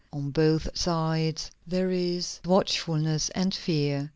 [0.11, 4.09] On both sides there is watchfulness and fear.